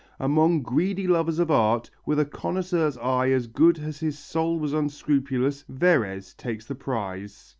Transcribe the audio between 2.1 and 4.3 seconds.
a connoisseur's eye as good as his